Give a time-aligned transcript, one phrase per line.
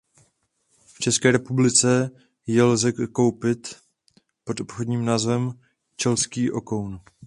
[0.93, 2.09] V České republice
[2.47, 3.75] ji lze zakoupit
[4.43, 5.53] pod obchodním názvem
[6.01, 6.99] „chilský okoun“.